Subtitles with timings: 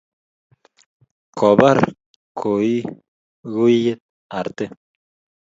[1.37, 1.77] kobar
[2.39, 4.01] kuikuiet
[4.39, 4.65] arte